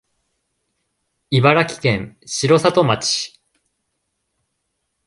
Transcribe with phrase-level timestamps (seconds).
[1.29, 3.39] 茨城県城里町